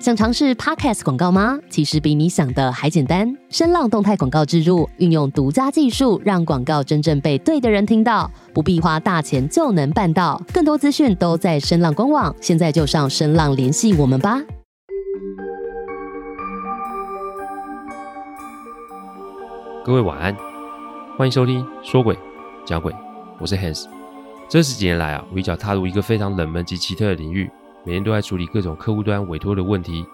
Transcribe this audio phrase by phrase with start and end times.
[0.00, 1.58] 想尝试 Podcast 广告吗？
[1.68, 3.36] 其实比你想的还简单。
[3.50, 10.40] 声浪动态广告植入，运用独家技术，让广告真正被对的人听到，不必花大钱就能办到。
[10.54, 14.40] 更多资讯都在声浪官网，现在就上声浪联系我们吧。
[19.84, 20.34] 各位晚安，
[21.18, 22.18] 欢迎收听说鬼
[22.64, 22.90] 讲鬼，
[23.38, 23.84] 我是 Hans。
[24.48, 27.50] 这十几年来啊，我一脚踏入一个非常冷门及奇特的领域。
[27.84, 30.04] 每天都在处理各种客户端委托的问题，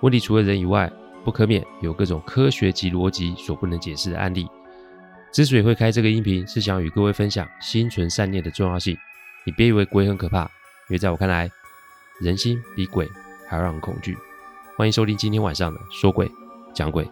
[0.00, 0.90] 问题除了人以外，
[1.24, 4.48] 不可免有各种科学及逻辑所不能解释的案例。
[5.32, 8.96] 之所以会开这个音频，是想与各位分享心存善念的重要性。
[9.44, 10.48] 你别以为鬼很可怕，因
[10.90, 11.48] 为在我看来，
[12.20, 13.08] 人心比鬼
[13.48, 14.16] 还要让人恐惧。
[14.76, 16.30] 欢迎收听今天晚上的说鬼
[16.74, 17.08] 讲鬼。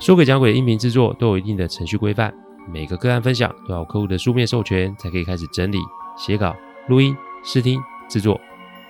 [0.00, 2.34] 说鬼讲鬼的音频制作都有一定的程序规范，
[2.68, 5.78] 每个个案分享都要有客户的书面授权才可以开始整理、
[6.16, 6.56] 写稿、
[6.88, 7.80] 录音、试听。
[8.12, 8.38] 制作，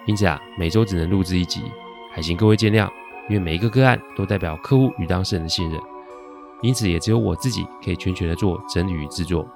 [0.05, 1.61] 因此啊，每周只能录制一集，
[2.11, 2.91] 还请各位见谅。
[3.29, 5.81] 因为每一个个案都代表客户与当事人的信任，
[6.61, 9.49] 因此也只有我自己可以全权的做整理与制作。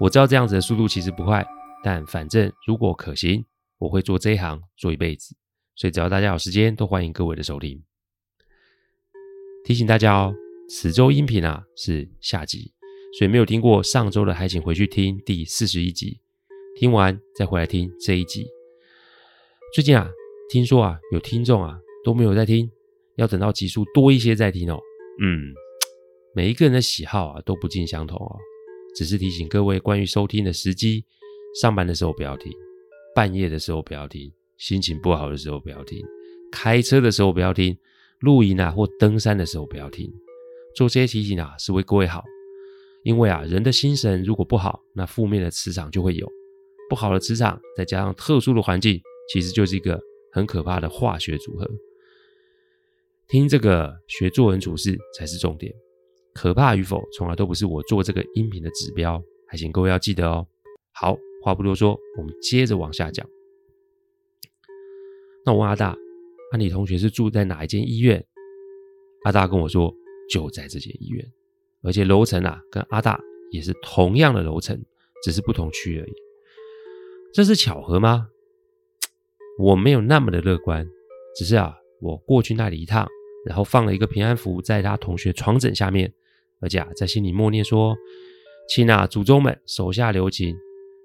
[0.00, 1.46] 我知道这样子的速度其实不快，
[1.84, 3.44] 但反正如果可行，
[3.76, 5.36] 我会做这一行做一辈子。
[5.76, 7.82] 所以只要大家有时间，都欢迎各位的收听。
[9.62, 10.34] 提醒大家哦，
[10.70, 12.72] 此周音频啊是下集，
[13.18, 16.20] 所以没有听过上周的，还请回去听第四十一集。
[16.74, 18.46] 听完再回来听这一集。
[19.74, 20.10] 最近啊，
[20.48, 22.70] 听说啊，有听众啊都没有在听，
[23.16, 24.80] 要等到集数多一些再听哦。
[25.20, 25.52] 嗯，
[26.34, 28.38] 每一个人的喜好啊都不尽相同哦。
[28.96, 31.04] 只是提醒各位关于收听的时机：
[31.60, 32.50] 上班的时候不要听，
[33.14, 36.02] 半夜的时候不要听，心情不好的时候不要听，
[36.50, 37.76] 开车的时候不要听，
[38.20, 40.10] 露营啊或登山的时候不要听。
[40.74, 42.24] 做这些提醒啊是为各位好，
[43.02, 46.26] 因为啊人的心神如果不好，那负面的磁场就会有。
[46.88, 49.00] 不好的磁场，再加上特殊的环境，
[49.32, 50.00] 其实就是一个
[50.32, 51.68] 很可怕的化学组合。
[53.28, 55.74] 听这个学做人处事才是重点，
[56.34, 59.22] 可怕与否，从来都不是我做这个音频的指标。
[59.46, 60.46] 还请各位要记得哦。
[60.92, 63.26] 好，话不多说，我们接着往下讲。
[65.44, 65.96] 那我问阿大，
[66.52, 68.24] 那你同学是住在哪一间医院？
[69.24, 69.94] 阿大跟我说，
[70.30, 71.32] 就在这间医院，
[71.82, 73.20] 而且楼层啊，跟阿大
[73.50, 74.78] 也是同样的楼层，
[75.22, 76.12] 只是不同区而已。
[77.34, 78.28] 这是巧合吗？
[79.58, 80.86] 我没有那么的乐观，
[81.36, 83.08] 只是啊，我过去那里一趟，
[83.46, 86.12] 然后放了一个平安符在他同学床枕下面，
[86.60, 87.96] 而且啊，在心里默念说
[88.68, 90.56] ：“请啊，祖宗们手下留情，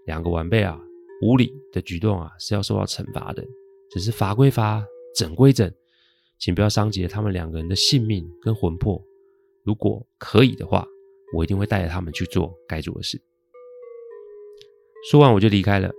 [0.05, 0.79] 两个晚辈啊，
[1.21, 3.43] 无礼的举动啊，是要受到惩罚的。
[3.89, 5.71] 只是罚归罚，整归整，
[6.39, 9.01] 请不要伤及他们两个人的性命跟魂魄。
[9.63, 10.85] 如果可以的话，
[11.33, 13.21] 我一定会带着他们去做该做的事。”
[15.09, 15.89] 说完，我就离开了。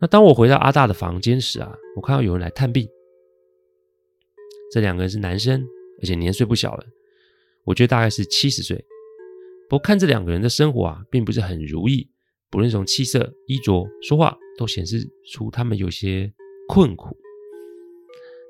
[0.00, 2.88] 那当我回到阿大的房间时啊，我看到有人来探病。
[4.70, 5.66] 这两个人是男生，
[6.00, 6.84] 而且年岁不小了，
[7.64, 8.76] 我觉得大概是七十岁。
[9.68, 12.08] 不过看这两个人的生活啊，并不是很如意，
[12.50, 14.98] 不论从气色、衣着、说话，都显示
[15.32, 16.32] 出他们有些
[16.68, 17.16] 困苦。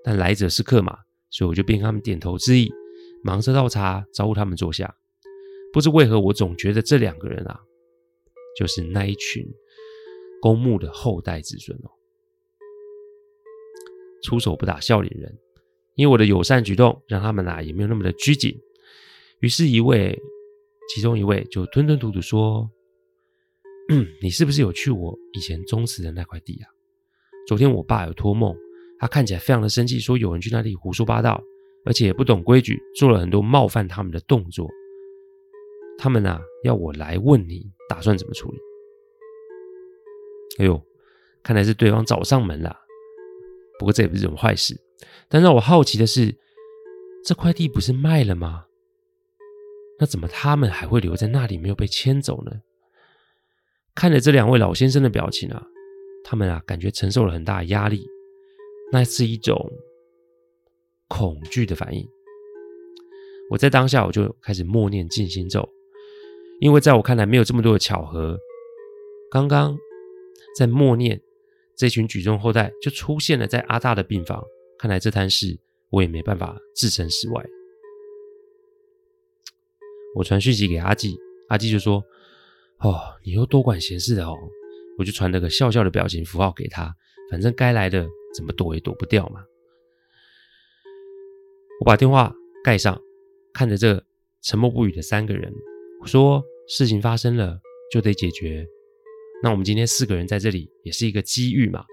[0.05, 0.99] 但来者是客嘛，
[1.31, 2.71] 所以我就便跟他们点头致意，
[3.23, 4.95] 忙着倒茶，招呼他们坐下。
[5.73, 7.61] 不知为何，我总觉得这两个人啊，
[8.59, 9.47] 就是那一群。
[10.41, 11.91] 公墓的后代子孙哦，
[14.22, 15.38] 出手不打笑脸人，
[15.94, 18.56] 因为我的友善举动让他们、啊、也没有那么的拘谨。
[19.41, 20.19] 于是，一位
[20.93, 22.69] 其中一位就吞吞吐吐说
[24.21, 26.66] ：“你是不是有去我以前宗祠的那块地啊？
[27.47, 28.56] 昨天我爸有托梦，
[28.99, 31.43] 他看起来非常的生气，说有人去那里胡说八道，
[31.84, 34.69] 而且也不懂规矩，做了很多冒犯他们的动作。
[35.99, 38.59] 他们呐要我来问你，打算怎么处理？”
[40.59, 40.81] 哎呦，
[41.43, 42.77] 看来是对方找上门了。
[43.79, 44.79] 不过这也不是什么坏事。
[45.29, 46.37] 但让我好奇的是，
[47.25, 48.65] 这块地不是卖了吗？
[50.01, 52.51] 那怎么他们还会留在那里，没有被迁走呢？
[53.95, 55.65] 看着这两位老先生的表情啊，
[56.25, 58.07] 他们啊感觉承受了很大的压力，
[58.93, 59.71] 那是一种
[61.09, 62.09] 恐惧的反应。
[63.50, 65.69] 我在当下我就开始默念静心咒，
[66.61, 68.38] 因为在我看来没有这么多的巧合。
[69.31, 69.79] 刚刚。
[70.58, 71.22] 在默念，
[71.76, 74.43] 这群举重后代就出现了在阿大的病房。
[74.76, 75.56] 看来这摊事
[75.90, 77.46] 我也没办法置身事外。
[80.16, 81.16] 我传讯息给阿纪，
[81.49, 82.02] 阿纪就说
[82.82, 84.34] ：“哦，你又多管闲事的哦。”
[84.99, 86.93] 我就传了个笑笑的表情符号给他，
[87.31, 89.44] 反正该来的怎么躲也躲不掉嘛。
[91.81, 92.34] 我把电话
[92.64, 93.00] 盖上，
[93.52, 94.05] 看着这
[94.43, 95.55] 沉默不语的三个人，
[96.00, 97.60] 我说：“事情发生了，
[97.93, 98.66] 就得解决。”
[99.43, 101.85] 那我们今天四个人在这里也是一个机遇嘛，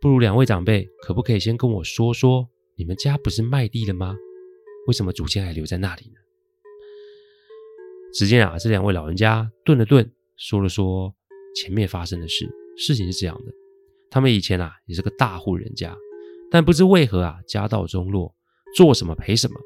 [0.00, 4.16] 不如两位长辈可不可以先跟我说说，你们家不是卖地了吗？
[4.86, 6.20] 为什么祖先还留在那里呢？
[8.14, 11.14] 只见啊，这两位老人家顿了顿，说了说
[11.54, 12.48] 前面发生的事。
[12.76, 13.52] 事情是这样的，
[14.08, 15.96] 他们以前啊也是个大户人家，
[16.48, 18.32] 但不知为何啊家道中落，
[18.76, 19.60] 做什么赔什么，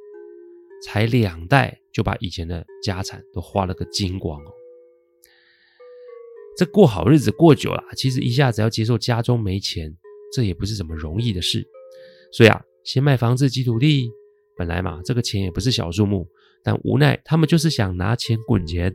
[0.82, 4.50] 才两代就把以前的家产都花了个精光哦。
[6.56, 9.96] 这过好日子过久了，其实一下子要接受家中没钱，
[10.32, 11.66] 这也不是什么容易的事。
[12.32, 14.10] 所以啊，先卖房子积土地，
[14.56, 16.28] 本来嘛这个钱也不是小数目，
[16.62, 18.94] 但无奈他们就是想拿钱滚钱，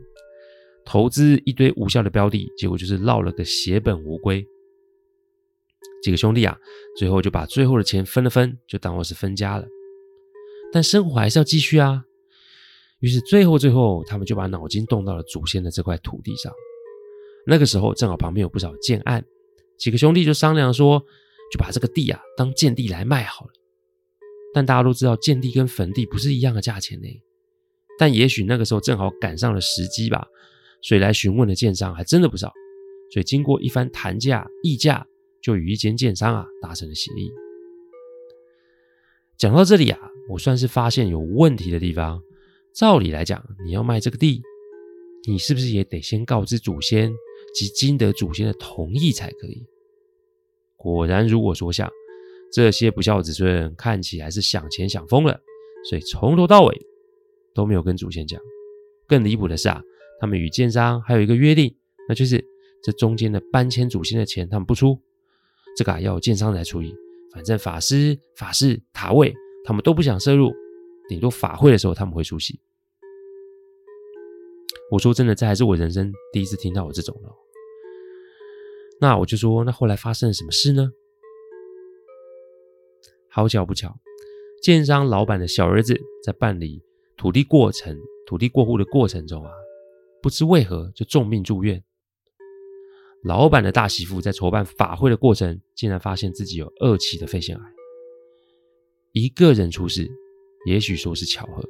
[0.84, 4.46] 投资一堆无效的标的，结果就是落了个血本无归。
[6.00, 6.56] 几个兄弟啊，
[6.96, 9.66] 最后就把最后的钱分了分，就当我是分家了。
[10.72, 12.04] 但生活还是要继续啊。
[13.00, 16.52] 于是最后最后，他们就把脑筋动到了祖先的这块土地上。
[17.48, 19.24] 那个时候正好旁边有不少建案，
[19.78, 21.00] 几个兄弟就商量说，
[21.50, 23.52] 就把这个地啊当建地来卖好了。
[24.52, 27.08] 但大家都知道，建地跟坟地不是一样的价钱呢。
[27.98, 30.26] 但也许那个时候正好赶上了时机吧，
[30.82, 32.52] 所以来询问的建商还真的不少。
[33.12, 35.06] 所以经过一番谈价议价，
[35.42, 37.30] 就与一间建商啊达成了协议。
[39.38, 39.98] 讲到这里啊，
[40.28, 42.22] 我算是发现有问题的地方。
[42.74, 44.42] 照理来讲，你要卖这个地，
[45.26, 47.10] 你是不是也得先告知祖先？
[47.58, 49.66] 及经得祖先的同意才可以。
[50.76, 51.90] 果然如我所想，
[52.52, 55.40] 这些不孝子孙看起来是想钱想疯了，
[55.90, 56.86] 所以从头到尾
[57.52, 58.40] 都没有跟祖先讲。
[59.08, 59.82] 更离谱的是啊，
[60.20, 61.74] 他们与建商还有一个约定，
[62.08, 62.44] 那就是
[62.80, 64.96] 这中间的搬迁祖先的钱他们不出，
[65.76, 66.94] 这个啊要建商来处理。
[67.34, 69.34] 反正法师、法事、塔位
[69.64, 70.52] 他们都不想涉入，
[71.08, 72.60] 顶多法会的时候他们会出席。
[74.92, 77.28] 我说真的，这还是我人生第一次听到我这种的。
[79.00, 80.90] 那我就说，那后来发生了什么事呢？
[83.30, 83.96] 好巧不巧，
[84.62, 86.82] 建商老板的小儿子在办理
[87.16, 87.96] 土地过程、
[88.26, 89.52] 土地过户的过程中啊，
[90.20, 91.82] 不知为何就重病住院。
[93.22, 97.62] 老板的大媳妇在筹办法会的过程，竟然发现自己有二期的肺腺癌。
[99.12, 100.08] 一个人出事，
[100.66, 101.62] 也许说是巧合。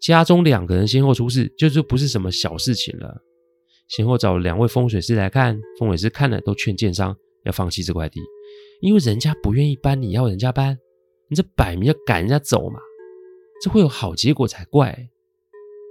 [0.00, 3.22] 家中两个人先后出事，就是不是什么小事情了。
[3.88, 8.20] 先后找了两位风水师来看，风水师看了都劝建商要放弃这块地，
[8.80, 10.78] 因为人家不愿意搬，你要人家搬，
[11.28, 12.80] 你这摆明要赶人家走嘛，
[13.62, 15.08] 这会有好结果才怪。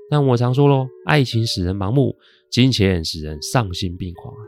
[0.10, 2.16] 但我常说喽，爱情使人盲目，
[2.52, 4.42] 金钱使人丧心病狂啊。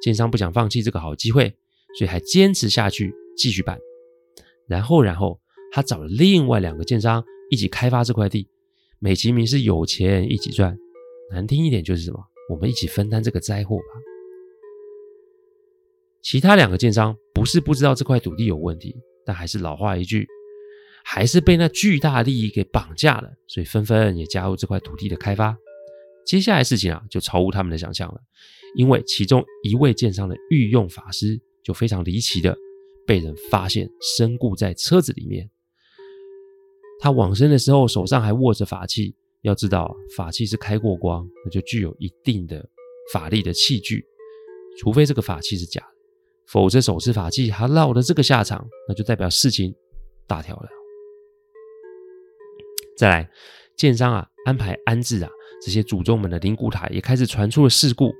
[0.00, 1.54] 建商不想放弃这个好机会，
[1.98, 3.78] 所以还坚持下去继续办。
[4.68, 5.40] 然后，然后
[5.72, 8.48] 他找了另外两个建商一起开发这块地。
[8.98, 10.78] 美其名是有钱一起赚，
[11.30, 12.18] 难听一点就是什么？
[12.48, 13.84] 我们一起分担这个灾祸吧。
[16.22, 20.26] 其他两个建商不是不知道这块土地有问题，但还是老话一句，
[21.04, 25.56] 还是被那巨大利益给绑架了，所以纷纷也加入这块土地的开发。
[26.24, 28.20] 接下来事情啊，就超乎他们的想象了，
[28.74, 32.56] 因为其中一位建商的御用法师就非常离奇的
[33.06, 35.48] 被人发现身故在车子里面。
[36.98, 39.14] 他往生的时候，手上还握着法器。
[39.42, 42.68] 要知道，法器是开过光，那就具有一定的
[43.12, 44.04] 法力的器具。
[44.78, 45.86] 除非这个法器是假的，
[46.48, 49.74] 否则手持法器还落了这个下场，那就代表事情
[50.26, 50.68] 大条了。
[52.96, 53.30] 再来，
[53.76, 55.30] 建商啊，安排安置啊
[55.64, 58.12] 这些祖宗们的灵骨塔，也开始传出了事故。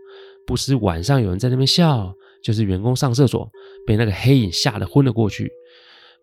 [0.46, 3.50] 不时晚上有人在那边笑，就是员工上厕所
[3.86, 5.50] 被那个黑影吓得昏了过去。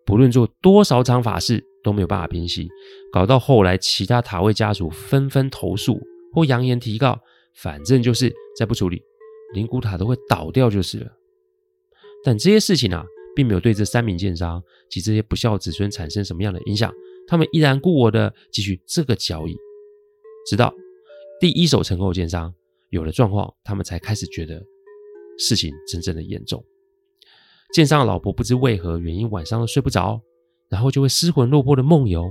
[0.06, 1.62] 不论做多少场法事。
[1.84, 2.68] 都没有办法平息，
[3.12, 6.00] 搞到后来其他塔位家属纷纷投诉
[6.32, 7.20] 或扬言提告，
[7.54, 9.00] 反正就是再不处理，
[9.52, 11.12] 灵骨塔都会倒掉就是了。
[12.24, 13.04] 但这些事情啊，
[13.36, 14.60] 并没有对这三名建商
[14.90, 16.90] 及这些不孝子孙产生什么样的影响，
[17.28, 19.54] 他们依然故我的继续这个交易，
[20.48, 20.74] 直到
[21.38, 22.52] 第一手成购建商
[22.88, 24.62] 有了状况，他们才开始觉得
[25.38, 26.64] 事情真正的严重。
[27.74, 30.20] 建商的老婆不知为何原因晚上都睡不着。
[30.74, 32.28] 然后就会失魂落魄的梦游，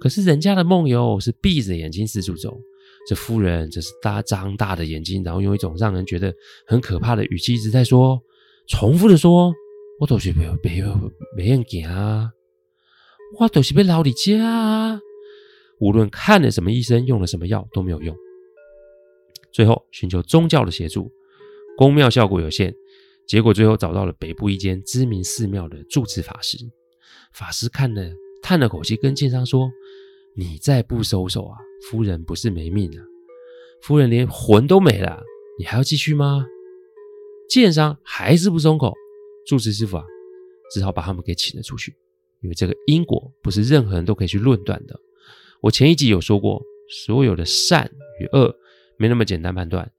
[0.00, 2.58] 可是人家的梦游是闭着眼睛四处走，
[3.06, 6.34] 这夫人则是大张大的眼睛，然后用一种让人觉得
[6.66, 8.18] 很可怕的语气一直在说，
[8.66, 9.52] 重复的说
[10.00, 12.30] ：“我都是没有没有没人见啊，
[13.38, 14.98] 我都是被老李家啊。”
[15.78, 18.16] 无论看了什么医生，用了什么药都没有用，
[19.52, 21.12] 最后寻求宗教的协助，
[21.76, 22.74] 宫庙效果有限，
[23.28, 26.56] 结果最后找到了北部一间知名寺庙的住持法师。
[27.34, 28.02] 法师看了，
[28.40, 29.70] 叹了口气，跟建商说
[30.36, 31.58] ：“你再不收手啊，
[31.90, 33.02] 夫人不是没命了，
[33.82, 35.20] 夫人连魂都没了，
[35.58, 36.46] 你还要继续吗？”
[37.50, 38.94] 建商还是不松口。
[39.46, 40.04] 住持师傅啊，
[40.72, 41.94] 只好把他们给请了出去，
[42.40, 44.98] 因为这个因果不是任何人都可以去论断的。
[45.60, 48.54] 我前一集有说过，所有的善与恶
[48.96, 49.90] 没那么简单判断。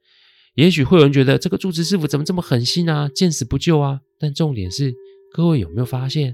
[0.56, 4.00] 也许会有人觉得这个住持师傅怎么这么狠心啊，见死不救啊？
[4.18, 4.96] 但重点是，
[5.32, 6.34] 各位有没有发现，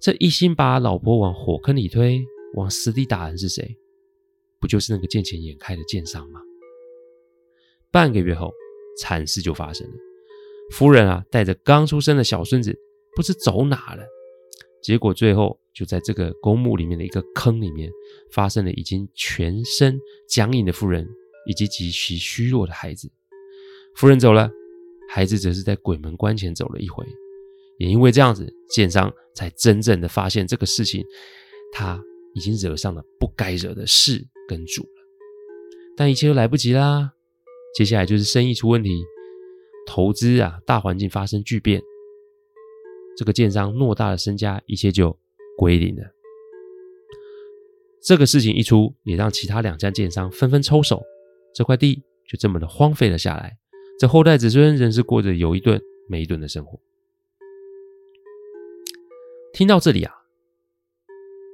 [0.00, 2.22] 这一心把老婆往火坑里推、
[2.54, 3.76] 往死里打人是谁？
[4.60, 6.40] 不就是那个见钱眼开的奸商吗？
[7.90, 8.52] 半个月后，
[8.98, 9.94] 惨事就发生了。
[10.72, 12.76] 夫人啊，带着刚出生的小孙子，
[13.14, 14.04] 不知走哪了。
[14.82, 17.90] 结果最后就在这个公墓里面的一个坑里面，
[18.30, 19.98] 发生了已经全身
[20.28, 21.08] 僵硬的夫人
[21.46, 23.10] 以及极其虚弱的孩子。
[23.94, 24.50] 夫人走了，
[25.08, 27.04] 孩子则是在鬼门关前走了一回。
[27.78, 31.04] 也因为这样子，建商才真正的发现这个事情，
[31.72, 32.00] 他
[32.34, 34.88] 已经惹上了不该惹的事跟主了。
[35.96, 37.12] 但一切都来不及啦，
[37.74, 39.02] 接下来就是生意出问题。
[39.86, 41.80] 投资啊，大环境发生巨变，
[43.16, 45.16] 这个建商偌大的身家，一切就
[45.56, 46.02] 归零了。
[48.02, 51.04] 这个事情一出，也让其他两家建商纷纷抽手，
[51.54, 53.56] 这块地就这么的荒废了下来。
[53.98, 56.80] 这后代子孙仍是过着有一顿没一顿的生活。
[59.56, 60.12] 听到这里啊，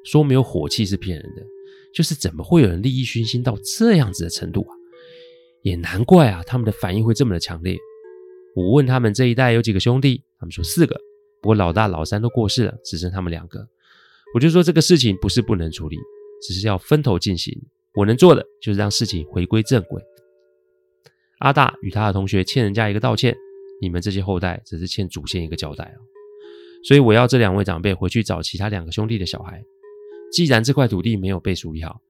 [0.04, 1.42] 说没有火气是骗人的，
[1.94, 4.74] 就是怎么会有人利益熏心到这样子的程度啊？
[5.62, 7.78] 也难怪啊，他们的反应会这么的强烈。
[8.56, 11.00] 我问他们这一代有几个兄弟，他们说四个，
[11.40, 13.64] 不过老大老三都过世了，只剩他们两个。
[14.34, 15.96] 我就说这个事情不是不能处理，
[16.42, 17.56] 只是要分头进行。
[17.94, 20.02] 我能做的就是让事情回归正轨。
[21.38, 23.32] 阿大与他的同学欠人家一个道歉，
[23.80, 26.02] 你们这些后代只是欠祖先一个交代哦。
[26.84, 29.62] 所以我要这两位长辈回去找其他两个兄弟的小孩。
[30.32, 32.00] 既然这块土地没有被处理好，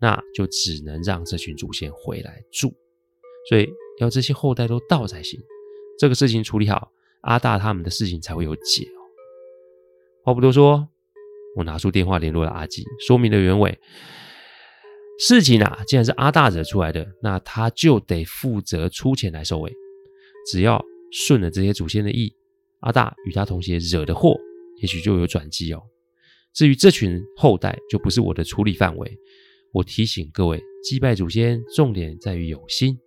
[0.00, 2.74] 那就只能让这群祖先回来住。
[3.48, 3.68] 所以
[4.00, 5.40] 要这些后代都到才行。
[5.98, 6.90] 这个事情处理好，
[7.22, 9.00] 阿大他们的事情才会有解哦。
[10.24, 10.88] 话不多说，
[11.56, 13.78] 我拿出电话联络了阿基，说明了原委。
[15.18, 19.72] 事情啊，既然是阿大惹出来的，那他就得负责出钱来收尾。
[20.46, 22.32] 只要顺了这些祖先的意，
[22.80, 24.36] 阿大与他同学惹的祸，
[24.80, 25.82] 也许就有转机哦。
[26.54, 29.18] 至于这群后代，就不是我的处理范围。
[29.72, 32.98] 我提醒各位，祭拜祖先，重点在于有心。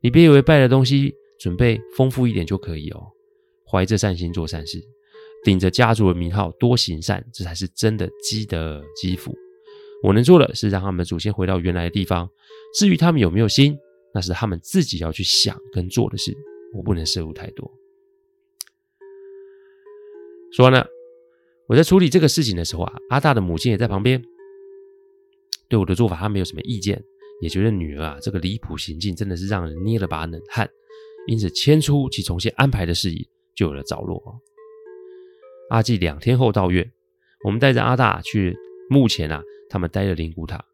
[0.00, 1.14] 你别以为拜的东西。
[1.40, 3.00] 准备丰富一点就可以哦，
[3.64, 4.82] 怀着善心做善事，
[5.44, 9.32] 顶着家族的名号多行善，这才是真的积德积福。
[10.02, 12.28] 我能做的是让他们祖先回到原来的地方，
[12.74, 13.78] 至于他们有没有心，
[14.12, 16.36] 那是他们自己要去想跟做的事，
[16.74, 17.72] 我不能涉入太多。
[20.52, 20.84] 说呢，
[21.66, 24.22] 我在处理这个事情的时候啊，阿大的母亲也在旁边，
[25.68, 27.02] 对我的做法他没有什么意见，
[27.40, 30.68] 也觉得女儿啊这个离谱行径真的是让人捏了把冷汗。
[31.26, 34.40] 因此，迁出及重新安排的事宜就有了着落。
[35.68, 36.90] 阿季两天后到院，
[37.44, 38.56] 我们带着阿大去
[38.88, 40.64] 墓前啊，他们待的灵骨塔，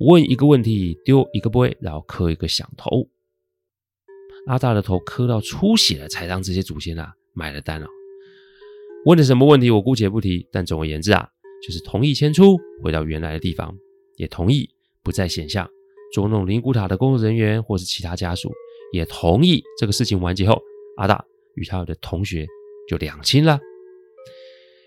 [0.00, 3.08] 问一个问题，丢一个杯，然后磕一个响头。
[4.46, 7.86] 阿大的头磕到出血了，才让这些祖先啊买了单哦。
[9.04, 11.28] 问的什么问题，我姑且不提，但总而言之啊，
[11.66, 13.76] 就是同意迁出，回到原来的地方，
[14.16, 14.70] 也同意
[15.02, 15.68] 不再显像
[16.12, 18.52] 捉弄灵骨塔的工作人员或是其他家属。
[18.92, 20.60] 也同意这个事情完结后，
[20.98, 22.46] 阿大与他的同学
[22.86, 23.58] 就两清了。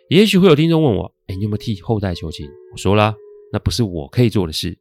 [0.09, 3.15] 也许会有听众问我：“哎，你有没有替后代求情？”我说了，
[3.51, 4.77] 那不是我可以做的事。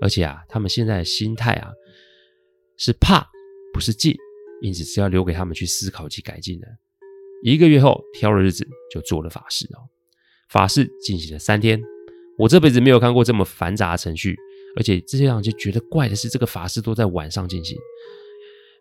[0.00, 1.70] 而且啊，他们现在的心态啊，
[2.76, 3.24] 是怕
[3.72, 4.14] 不是敬，
[4.60, 6.66] 因此是要留给他们去思考及改进的。
[7.44, 9.84] 一个月后，挑了日子就做了法事哦。
[10.48, 11.78] 法事进行了三天，
[12.38, 14.34] 我这辈子没有看过这么繁杂的程序，
[14.78, 17.76] 而且这些让人就觉得怪的是，这个法事都在晚上进行。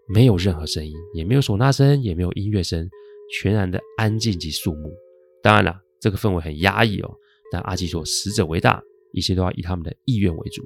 [0.08, 2.90] 没有任何声音，也没有唢呐声，也没有音乐声，
[3.34, 4.94] 全然的安静及肃穆。
[5.42, 7.14] 当然了，这个氛围很压抑哦。
[7.52, 10.64] 但阿基说：“死者为大，一切都要以他们的意愿为主。”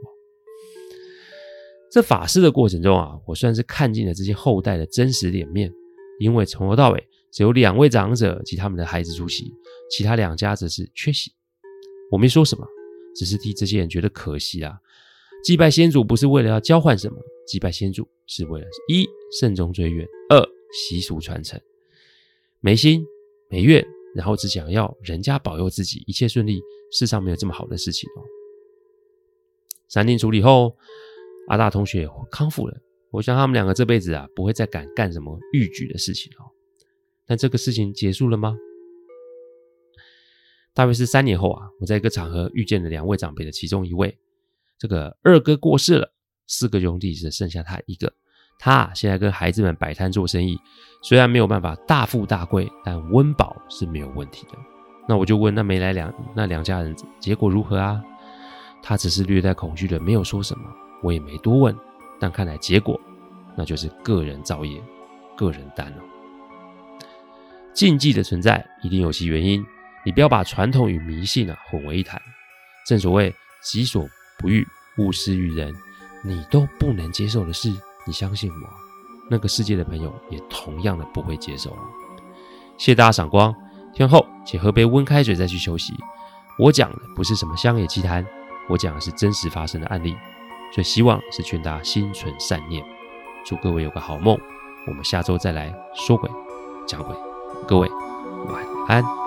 [1.92, 5.74] 这法事的过程中啊，我算是看尽了这些后代的真实脸面，
[6.20, 9.54] 因为从头到尾只有两位长者及他们的孩子出席，
[9.90, 11.32] 其他两家则是缺席。
[12.12, 12.66] 我没说什么，
[13.16, 14.80] 只是替这些人觉得可惜啊。
[15.44, 19.08] 祭拜先祖不是为了要交换什么，祭拜先祖是为了一
[19.40, 20.44] 慎终追远，二
[20.74, 21.60] 习俗传承。
[22.60, 23.06] 没心
[23.50, 26.60] 没愿，然后只想要人家保佑自己一切顺利，
[26.92, 28.24] 世上没有这么好的事情哦。
[29.88, 30.76] 三天处理后，
[31.50, 32.76] 阿大同学康复了，
[33.12, 36.44] 我想他们两个这辈子啊不会再敢干什么逾矩的事情哦。
[37.28, 38.56] 但这个事情结束了吗？
[40.74, 44.18] 大约是三年后啊，我在一个场合遇见了两位长辈的其中一位。
[44.78, 46.14] 这个二哥过世了，
[46.46, 48.14] 四个兄弟只剩下他一个。
[48.60, 50.58] 他现在跟孩子们摆摊做生意，
[51.04, 54.54] 虽然没有办法大富大贵，但温饱是没有问题的。
[55.08, 58.04] 那我就问，那没来两那两家人结果如何啊？
[58.82, 60.64] 他只是略带恐惧的，没有说什么，
[61.02, 61.76] 我也没多问。
[62.20, 63.00] 但看来结果，
[63.56, 64.82] 那就是个人造业，
[65.36, 66.04] 个人担了。
[67.78, 69.64] 禁忌的存在一定有其原因，
[70.04, 72.20] 你不要把传统与迷信啊混为一谈。
[72.88, 73.32] 正所谓
[73.62, 74.04] 己所
[74.40, 74.68] 不欲，
[74.98, 75.72] 勿施于人。
[76.24, 77.72] 你都不能接受的事，
[78.04, 78.70] 你相信我，
[79.30, 81.70] 那个世界的朋友也同样的不会接受。
[82.80, 83.54] 谢谢大家赏光，
[83.94, 85.94] 听后请喝杯温开水再去休息。
[86.58, 88.26] 我讲的不是什么乡野奇谈，
[88.68, 90.18] 我讲的是真实发生的案例，
[90.74, 92.84] 所以希望是劝大家心存善念。
[93.46, 94.36] 祝各位有个好梦，
[94.88, 96.28] 我们下周再来说鬼
[96.88, 97.27] 讲鬼。
[97.68, 97.90] 各位
[98.48, 99.27] 晚安。